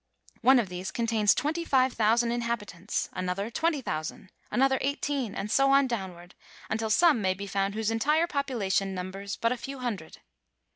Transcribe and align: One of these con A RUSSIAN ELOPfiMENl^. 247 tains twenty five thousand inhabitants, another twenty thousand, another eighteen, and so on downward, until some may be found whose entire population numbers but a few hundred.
One 0.41 0.57
of 0.57 0.67
these 0.67 0.89
con 0.89 1.03
A 1.03 1.05
RUSSIAN 1.05 1.25
ELOPfiMENl^. 1.27 1.35
247 1.35 1.35
tains 1.35 1.41
twenty 1.41 1.65
five 1.65 1.93
thousand 1.93 2.31
inhabitants, 2.31 3.09
another 3.13 3.51
twenty 3.51 3.81
thousand, 3.83 4.31
another 4.49 4.77
eighteen, 4.81 5.35
and 5.35 5.51
so 5.51 5.69
on 5.71 5.85
downward, 5.85 6.33
until 6.71 6.89
some 6.89 7.21
may 7.21 7.35
be 7.35 7.45
found 7.45 7.75
whose 7.75 7.91
entire 7.91 8.25
population 8.25 8.95
numbers 8.95 9.35
but 9.35 9.51
a 9.51 9.57
few 9.57 9.77
hundred. 9.77 10.17